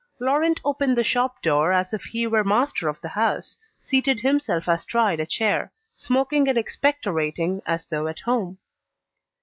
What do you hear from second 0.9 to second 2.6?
the shop door as if he were